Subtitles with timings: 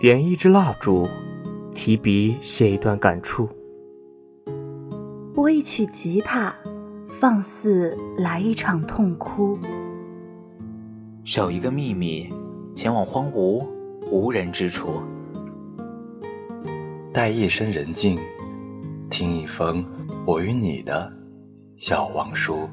[0.00, 1.06] 点一支蜡烛，
[1.74, 3.46] 提笔写一段感触，
[5.34, 6.56] 拨一曲吉他，
[7.06, 9.58] 放肆来一场痛哭，
[11.22, 12.32] 守一个秘密，
[12.74, 13.62] 前往荒芜
[14.10, 15.02] 无人之处，
[17.12, 18.18] 待夜深人静，
[19.10, 19.84] 听一封
[20.24, 21.12] 我与你的
[21.76, 22.66] 小王书。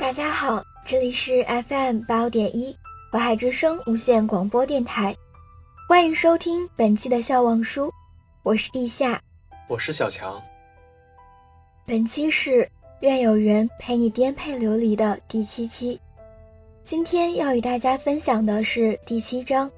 [0.00, 2.74] 大家好，这里是 FM 八五点一
[3.12, 5.14] 淮海之声无线广播电台，
[5.86, 7.92] 欢迎收听本期的笑忘书，
[8.42, 9.20] 我是意夏，
[9.68, 10.42] 我是小强。
[11.84, 12.66] 本期是
[13.02, 16.00] 愿有人陪你颠沛流离的第七期，
[16.82, 19.70] 今天要与大家分享的是第七章，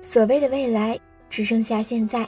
[0.00, 2.26] 所谓的未来只剩下现在。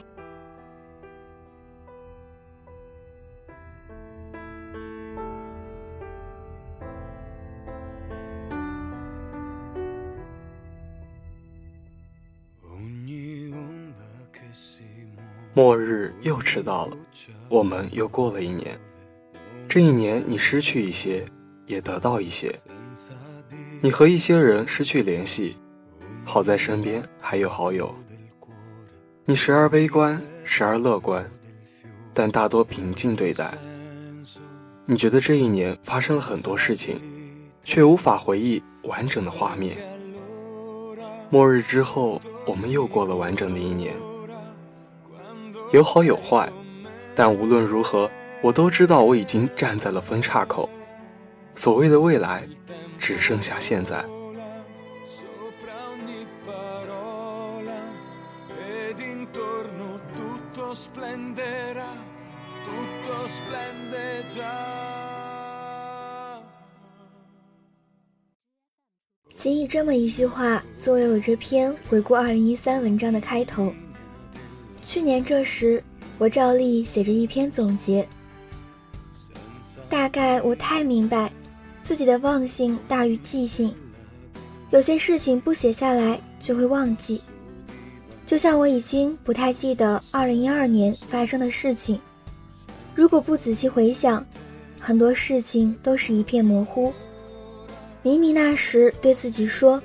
[15.55, 16.97] 末日又迟到了，
[17.47, 18.75] 我们又过了一年。
[19.67, 21.23] 这一年，你失去一些，
[21.67, 22.53] 也得到一些。
[23.79, 25.57] 你和一些人失去联系，
[26.25, 27.93] 好在身边还有好友。
[29.25, 31.23] 你时而悲观，时而乐观，
[32.15, 33.55] 但大多平静对待。
[34.87, 36.99] 你觉得这一年发生了很多事情，
[37.63, 39.77] 却无法回忆完整的画面。
[41.29, 43.93] 末日之后，我们又过了完整的一年。
[45.73, 46.47] 有好有坏，
[47.15, 48.07] 但无论如何，
[48.43, 50.69] 我都知道我已经站在了分岔口。
[51.55, 52.47] 所谓的未来，
[52.99, 54.05] 只剩下现在。
[69.33, 73.73] 仅以这么一句话作为我这篇回顾二零一三文章的开头。
[74.83, 75.81] 去年这时，
[76.17, 78.05] 我照例写着一篇总结。
[79.89, 81.31] 大概我太明白，
[81.83, 83.73] 自己的忘性大于记性，
[84.71, 87.21] 有些事情不写下来就会忘记。
[88.25, 91.99] 就像我已经不太记得2012年发生的事情，
[92.93, 94.25] 如果不仔细回想，
[94.79, 96.91] 很多事情都是一片模糊。
[98.01, 99.81] 明明那时对自己说，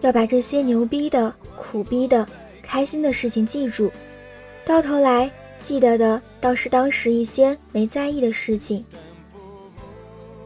[0.00, 2.26] 要把这些牛逼的、苦逼的、
[2.60, 3.90] 开心的事情记住。
[4.64, 5.30] 到头来
[5.60, 8.84] 记得的倒是当时一些没在意的事情。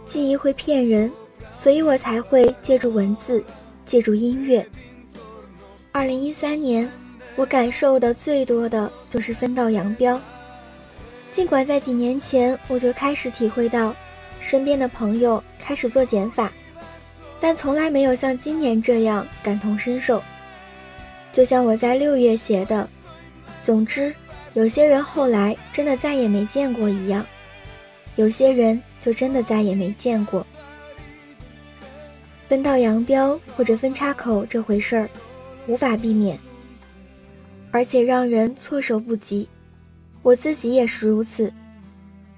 [0.04, 1.10] 记忆会骗人，
[1.52, 3.44] 所以我才会借助文字，
[3.84, 4.66] 借助音乐。
[5.92, 6.90] 二零一三年，
[7.34, 10.20] 我感受的最多的就是分道扬镳。
[11.30, 13.94] 尽管在几年前我就开始体会到，
[14.40, 16.50] 身边的朋友开始做减法，
[17.38, 20.22] 但从来没有像今年这样感同身受。
[21.32, 22.88] 就像我在六月写的。
[23.66, 24.14] 总之，
[24.54, 27.26] 有些人后来真的再也没见过一样，
[28.14, 30.46] 有些人就真的再也没见过。
[32.48, 35.10] 分道扬镳或者分叉口这回事儿，
[35.66, 36.38] 无法避免，
[37.72, 39.48] 而且让人措手不及。
[40.22, 41.52] 我自己也是如此。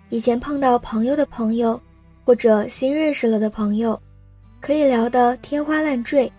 [0.08, 1.78] 以前碰到朋友的朋友，
[2.24, 4.00] 或者新认识了的朋友，
[4.60, 6.32] 可以聊得天花乱坠，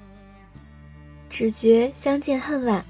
[1.30, 2.84] 只觉相见恨晚。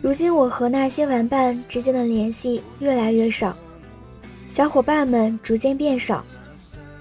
[0.00, 3.56] 如今我和那些玩伴之间的联系越来越少，
[4.48, 6.24] 小伙伴们逐渐变少，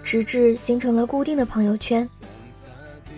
[0.03, 2.07] 直至形成了固定的朋友圈。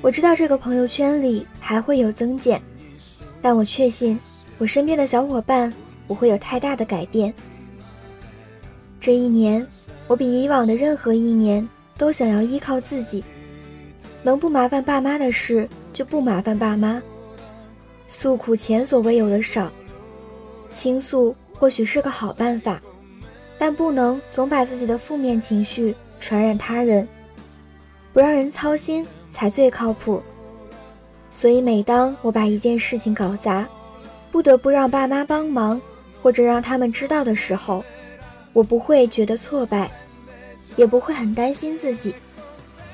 [0.01, 2.61] 我知道这个朋友圈里还会有增减，
[3.41, 4.19] 但我确信
[4.57, 5.73] 我身边的小伙伴
[6.07, 7.33] 不会有太大的改变。
[8.99, 9.65] 这一年，
[10.07, 11.67] 我比以往的任何一年
[11.97, 13.23] 都想要依靠自己，
[14.23, 17.01] 能不麻烦爸妈的事就不麻烦爸妈。
[18.09, 19.71] 诉苦前所未有的少，
[20.71, 22.81] 倾诉或许是个好办法，
[23.57, 27.07] 但不能总把自己的负面情绪传染他人，
[28.11, 30.21] 不让人操心才最靠谱。
[31.29, 33.69] 所以每当我把一件事情搞砸，
[34.31, 35.79] 不得不让爸妈帮忙
[36.21, 37.85] 或者让他们知道的时候，
[38.53, 39.91] 我不会觉得挫败，
[40.75, 42.15] 也不会很担心自己，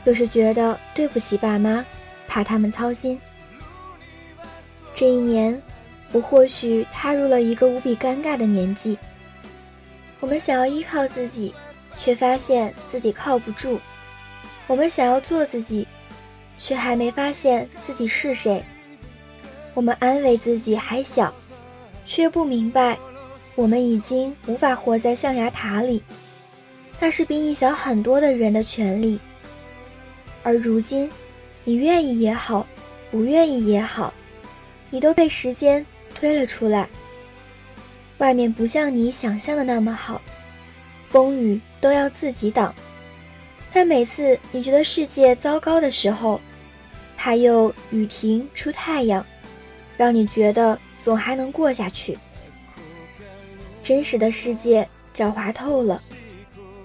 [0.06, 1.86] 就是觉得对不起爸妈，
[2.28, 3.18] 怕他们操心。
[4.96, 5.62] 这一年，
[6.14, 8.98] 我或许踏入了一个无比尴尬的年纪。
[10.22, 11.54] 我们想要依靠自己，
[11.98, 13.78] 却发现自己靠不住；
[14.68, 15.86] 我们想要做自己，
[16.58, 18.64] 却还没发现自己是谁。
[19.74, 21.34] 我们安慰自己还小，
[22.06, 22.98] 却不明白，
[23.58, 26.02] 我们已经无法活在象牙塔里，
[27.02, 29.20] 那是比你小很多的人的权利。
[30.42, 31.12] 而如今，
[31.66, 32.66] 你愿意也好，
[33.12, 34.14] 不愿意也好，
[34.90, 36.88] 你都被时间推了出来。
[38.18, 40.22] 外面不像你想象的那么好，
[41.10, 42.74] 风雨都要自己挡。
[43.74, 46.40] 但每次你觉得世界糟糕的时候，
[47.18, 49.26] 它又雨停出太阳。
[49.98, 52.18] 让你觉得总还能过下去。
[53.82, 56.02] 真实的世界狡猾透了，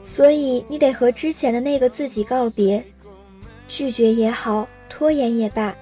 [0.05, 2.85] 所以你得和之前的那个自己告别。
[3.67, 5.75] 拒绝也好，拖延也罢，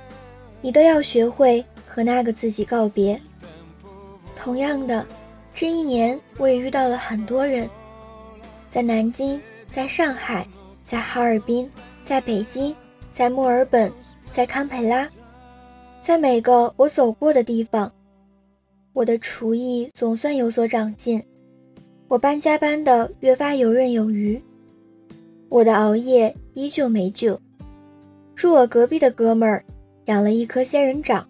[0.63, 1.63] 你都要学会
[1.99, 3.21] 和那个自己告别。
[4.37, 5.05] 同样的，
[5.53, 7.69] 这一年我也遇到了很多人，
[8.71, 10.47] 在南京，在上海，
[10.85, 11.69] 在哈尔滨，
[12.05, 12.73] 在北京，
[13.13, 13.91] 在墨尔本，
[14.31, 15.09] 在堪培拉。
[16.01, 17.93] 在每个我走过的地方，
[18.93, 21.21] 我的厨艺总算有所长进，
[22.07, 24.41] 我搬家搬得越发游刃有余，
[25.49, 27.37] 我的熬夜依旧没救。
[28.37, 29.65] 住我隔壁的哥们儿
[30.05, 31.29] 养了一颗仙人掌，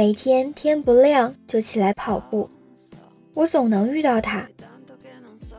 [0.00, 2.48] 每天天不亮就起来跑步，
[3.34, 4.48] 我总能遇到他。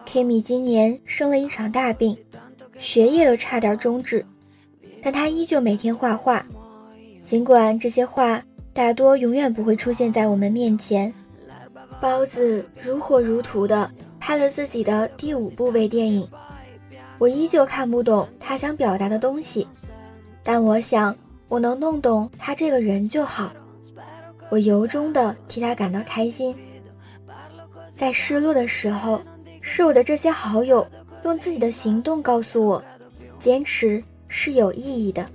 [0.03, 2.17] Kimi 今年生了一场大病，
[2.79, 4.25] 学业都差点终止，
[5.03, 6.43] 但他依旧每天画画。
[7.23, 8.43] 尽管这些画
[8.73, 11.13] 大多永远不会出现在我们面前，
[12.01, 16.27] 包子如火如荼地拍了自己的第五部微电影，
[17.19, 19.67] 我依旧看不懂他想表达的东西，
[20.41, 21.15] 但我想
[21.47, 23.53] 我能弄懂他这个人就好。
[24.51, 26.53] 我由衷的替他感到开心。
[27.89, 29.21] 在失落的时候，
[29.61, 30.85] 是我的这些好友
[31.23, 32.83] 用自己的行动告诉我，
[33.39, 35.25] 坚持是有意义的。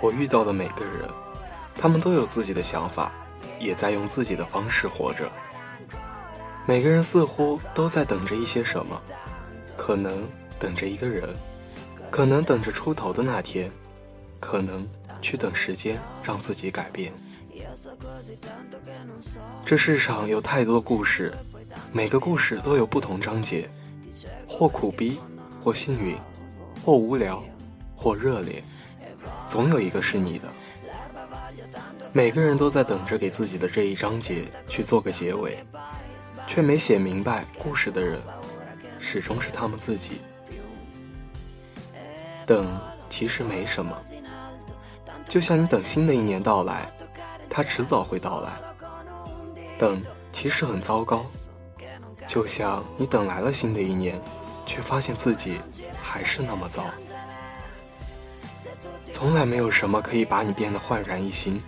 [0.00, 1.08] 我遇到的每个人，
[1.76, 3.12] 他们都有自己的想法，
[3.64, 5.32] 也在用自己的方式活着。
[6.66, 9.00] 每个人似乎都在等着一些什么，
[9.76, 10.28] 可能
[10.58, 11.28] 等着一个人，
[12.10, 13.70] 可能等着出头的那天，
[14.38, 14.86] 可能
[15.20, 17.12] 去等时间让自己改变。
[19.64, 21.34] 这世上有太多故事，
[21.92, 23.68] 每个故事都有不同章节，
[24.46, 25.18] 或苦逼，
[25.60, 26.16] 或幸运，
[26.84, 27.42] 或无聊，
[27.96, 28.62] 或热烈，
[29.48, 30.48] 总有一个是你的。
[32.16, 35.58] 每个人都在等着给自己的这一章节去做个结尾，
[36.46, 38.20] 却没写明白故事的人，
[39.00, 40.20] 始终是他们自己。
[42.46, 44.00] 等其实没什么，
[45.28, 46.88] 就像你等新的一年到来。
[47.50, 48.52] 它迟早会到来。
[49.76, 50.00] 等
[50.30, 51.26] 其实很糟糕，
[52.28, 54.20] 就像你等来了新的一年，
[54.64, 55.60] 却发现自己
[56.00, 56.84] 还是那么糟。
[59.10, 61.60] 从来没有什么可以把你变得焕然一新。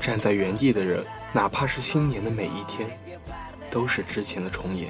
[0.00, 2.88] 站在原地的人，哪怕是新年的每一天，
[3.70, 4.88] 都是之前的重演。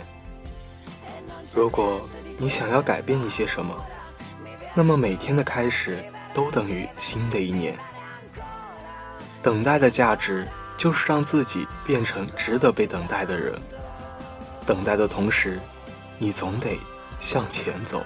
[1.55, 3.75] 如果你想要改变一些什么，
[4.75, 7.75] 那么每天的开始都等于新的一年。
[9.43, 10.47] 等待的价值
[10.77, 13.59] 就是让自己变成值得被等待的人。
[14.67, 15.59] 等待的同时，
[16.19, 16.79] 你总得
[17.19, 18.05] 向前走。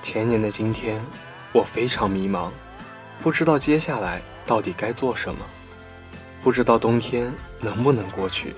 [0.00, 1.04] 前年的今天，
[1.52, 2.50] 我非常迷茫，
[3.20, 5.44] 不知道接下来到底该做什么，
[6.42, 8.54] 不知道冬天能不能过去。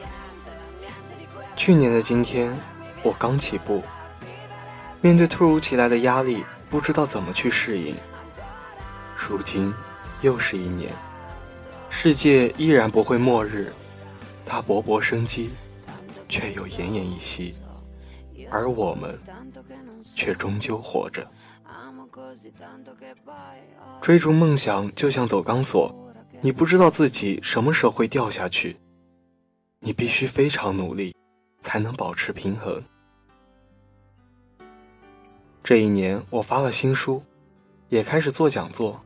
[1.55, 2.55] 去年的今天，
[3.03, 3.83] 我刚起步，
[5.01, 7.95] 面对突如其来的压力，不知道怎么去适应。
[9.17, 9.75] 如今。
[10.23, 10.91] 又是一年，
[11.91, 13.71] 世界依然不会末日，
[14.47, 15.51] 它勃勃生机，
[16.27, 17.55] 却又奄奄一息，
[18.51, 19.21] 而我们
[20.15, 21.31] 却终究活着。
[24.01, 25.95] 追逐梦想就像走钢索，
[26.41, 28.77] 你不知道自己什么时候会掉下去，
[29.81, 31.15] 你必须非常努力，
[31.63, 32.83] 才能保持平衡。
[35.63, 37.23] 这一年，我发了新书，
[37.89, 39.01] 也开始做讲座。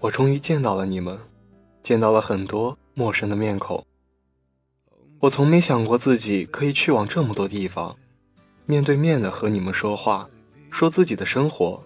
[0.00, 1.18] 我终于见到了你们，
[1.82, 3.84] 见到了很多陌生的面孔。
[5.20, 7.96] 我从没想过自己可以去往这么多地方，
[8.66, 10.28] 面对面的和你们说话，
[10.70, 11.82] 说自己的生活，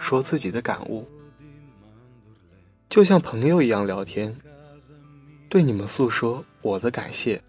[0.00, 1.06] 说自己的感悟。
[2.88, 4.36] 就像朋友一样聊天，
[5.48, 7.40] 对你们诉说我的感谢。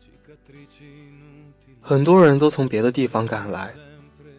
[1.81, 3.73] 很多人都从别的地方赶来，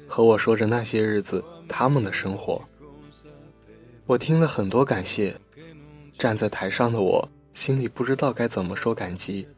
[0.06, 2.62] 和我说着那些日子他们的生活。
[4.06, 5.34] 我听了很多感谢，
[6.16, 9.48] 站在台上的我心里不知道该怎么说感激，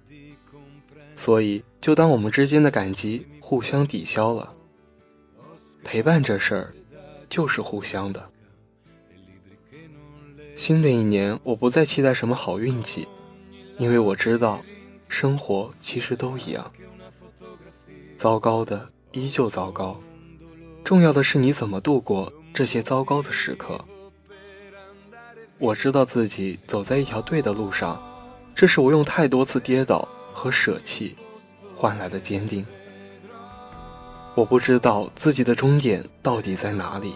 [1.14, 4.54] 所以就当我们之间的感激互相抵消了。
[5.82, 6.74] 陪伴这事儿，
[7.28, 8.30] 就是互相的。
[10.56, 13.08] 新的一年，我不再期待什么好运气，
[13.76, 14.62] 因为我知道，
[15.08, 16.70] 生活其实都一样。
[18.16, 20.00] 糟糕的依旧糟糕，
[20.84, 23.84] 重要的是你怎么度过这些糟糕的时刻。
[25.58, 28.00] 我知道自己走在一条对的路上，
[28.54, 31.16] 这是我用太多次跌倒和舍弃
[31.74, 32.64] 换来的坚定。
[34.36, 37.14] 我不知道自己的终点到底在哪里，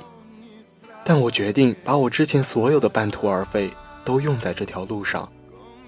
[1.09, 3.73] 但我决定把我之前所有的半途而废
[4.05, 5.27] 都用在这条路上，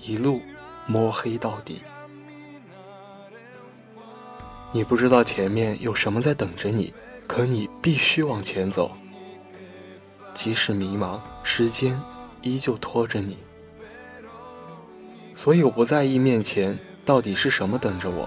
[0.01, 0.41] 一路
[0.87, 1.83] 摸黑到底。
[4.73, 6.95] 你不知道前面有什么在等着你，
[7.27, 8.93] 可你必须往前走。
[10.33, 12.01] 即使迷茫，时间
[12.41, 13.37] 依旧拖着你。
[15.35, 18.27] 所以我不在意面前到底是什么等着我，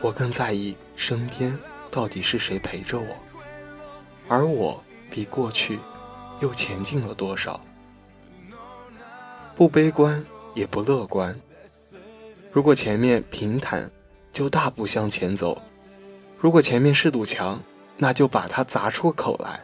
[0.00, 1.56] 我更在意身边。
[1.92, 3.16] 到底是谁陪着我？
[4.26, 5.78] 而我比过去
[6.40, 7.60] 又前进了多少？
[9.56, 11.38] 不悲观也不乐观。
[12.52, 13.90] 如果前面平坦，
[14.32, 15.60] 就大步向前走；
[16.38, 17.60] 如果前面是堵墙，
[17.96, 19.60] 那就把它砸出口来。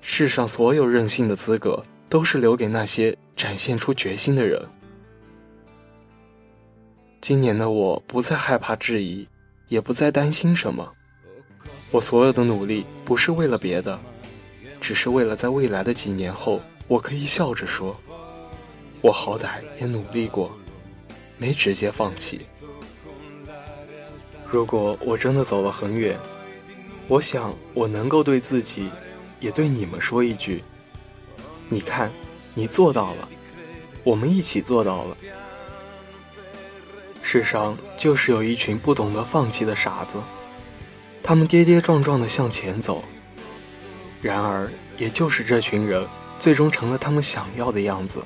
[0.00, 4.62] 世上所有任性的资格，都是留给那些展现出决心的人。
[7.20, 9.28] 今年的我不再害怕质疑。
[9.68, 10.94] 也不再担心什么，
[11.90, 14.00] 我所有的努力不是为了别的，
[14.80, 17.96] 只是为了在未来的几年后，我可以笑着说，
[19.00, 20.50] 我好歹也努力过，
[21.36, 22.46] 没直接放弃。
[24.46, 26.18] 如果我真的走了很远，
[27.06, 28.90] 我想我能够对自己，
[29.40, 30.64] 也对你们说一句：
[31.68, 32.10] 你看，
[32.54, 33.28] 你做到了，
[34.04, 35.16] 我们一起做到了。
[37.22, 40.22] 世上就是有一群不懂得放弃的傻子，
[41.22, 43.04] 他们跌跌撞撞的向前走。
[44.20, 46.06] 然而，也就是这群人，
[46.38, 48.24] 最终成了他们想要的样子。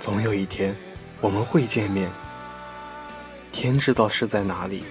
[0.00, 0.76] 总有一天，
[1.20, 2.10] 我们会见面。
[3.52, 4.82] 天知道是在哪里。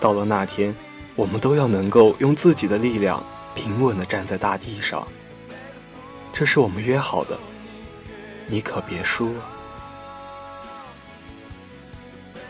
[0.00, 0.74] 到了那天，
[1.14, 3.22] 我们都要能够用自己的力量
[3.54, 5.06] 平稳地站在大地上。
[6.32, 7.38] 这是我们约好的，
[8.46, 9.44] 你可别输了。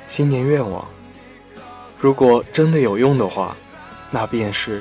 [0.07, 0.89] 新年愿望，
[1.99, 3.57] 如果真的有用的话，
[4.15, 4.81] 那便是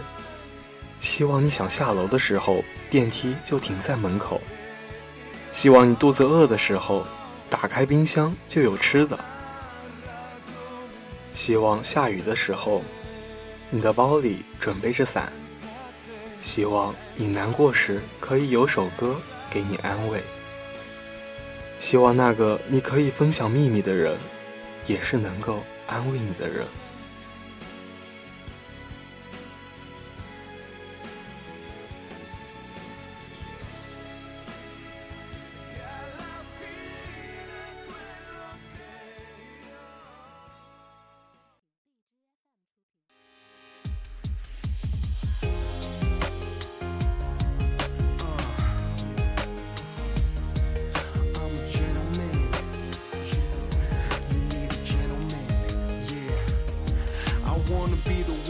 [0.99, 4.39] 希望你想下楼的时候，电梯就停在门口；
[5.51, 7.03] 希望你肚子饿的时候，
[7.49, 9.17] 打开冰箱就有吃的；
[11.33, 12.83] 希望下雨的时候，
[13.71, 15.23] 你的包里准备着伞；
[16.43, 20.19] 希望你难过时可以有首歌给你安慰；
[21.79, 24.15] 希望那个你可以分享秘密的人。
[24.85, 26.67] 也是能够安慰你的人。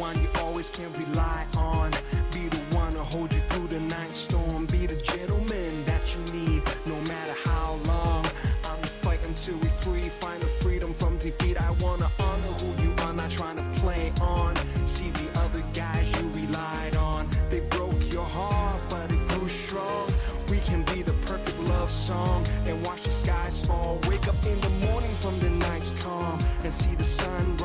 [0.03, 1.89] one you always can rely on.
[2.33, 4.65] Be the one to hold you through the night storm.
[4.65, 8.25] Be the gentleman that you need, no matter how long.
[8.69, 11.55] I'm fighting until we free, find the freedom from defeat.
[11.57, 14.53] I wanna honor who you are, not trying to play on.
[14.87, 17.29] See the other guys you relied on.
[17.49, 20.09] They broke your heart, but it grew strong.
[20.49, 24.01] We can be the perfect love song and watch the skies fall.
[24.09, 27.55] Wake up in the morning from the night's calm and see the sun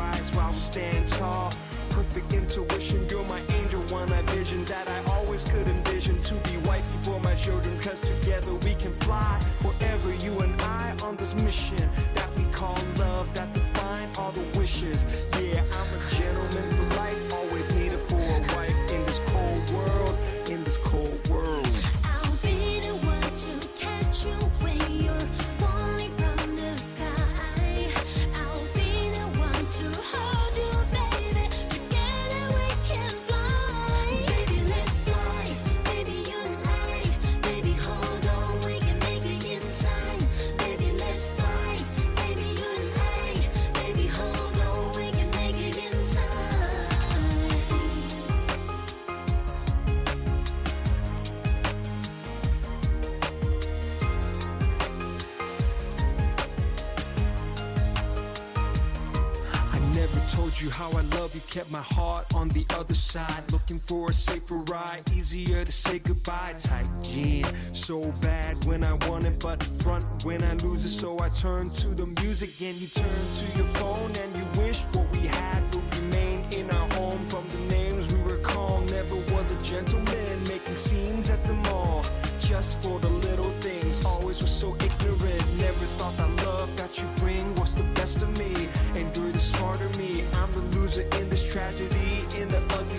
[60.14, 63.42] Never told you how I love you, kept my heart on the other side.
[63.52, 66.54] Looking for a safer ride, easier to say goodbye.
[66.58, 70.90] Type Gene, so bad when I want it, but front when I lose it.
[70.90, 74.82] So I turn to the music and you turn to your phone and you wish
[74.94, 77.28] what we had would remain in our home.
[77.28, 82.02] From the names we were calm, never was a gentleman making scenes at the mall.
[82.40, 85.44] Just for the little things, always was so ignorant.
[85.60, 86.58] Never thought that love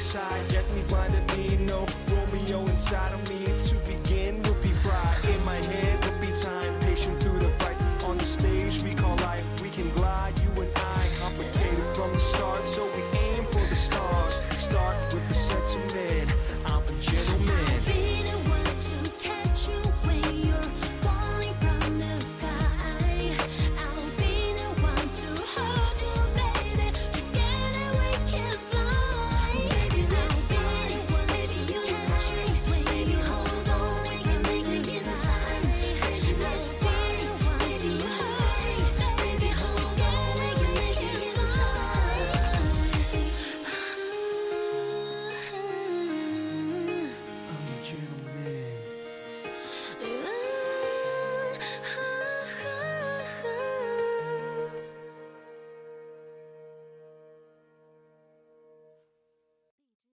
[0.09, 0.81] side, get me